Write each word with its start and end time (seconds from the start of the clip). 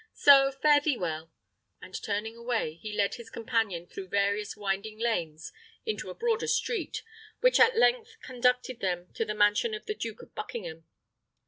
So, 0.15 0.51
fare 0.51 0.81
thee 0.81 0.97
well!" 0.97 1.31
and 1.79 1.93
turning 2.01 2.35
away, 2.35 2.73
he 2.73 2.91
led 2.97 3.13
his 3.13 3.29
companion 3.29 3.85
through 3.85 4.07
various 4.07 4.57
winding 4.57 4.97
lanes 4.97 5.53
into 5.85 6.09
a 6.09 6.15
broader 6.15 6.47
street, 6.47 7.03
which 7.41 7.59
at 7.59 7.77
length 7.77 8.17
conducted 8.23 8.79
them 8.79 9.13
to 9.13 9.25
the 9.25 9.35
mansion 9.35 9.75
of 9.75 9.85
the 9.85 9.93
Duke 9.93 10.23
of 10.23 10.33
Buckingham. 10.33 10.85